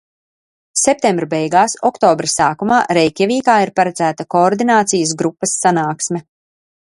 [0.83, 6.25] Septembra beigās, oktobra sākumā Reikjavīkā ir paredzēta koordinācijas grupas sanāksme.